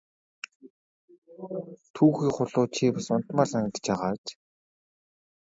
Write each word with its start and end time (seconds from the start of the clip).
Түүхий 1.95 2.31
хулуу 2.35 2.65
чи 2.75 2.85
бас 2.95 3.07
унтмаар 3.15 3.47
санагдаж 3.51 3.85
байгаа 3.89 4.11
биз! 4.21 4.29